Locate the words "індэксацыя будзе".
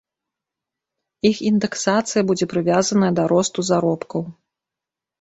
1.51-2.45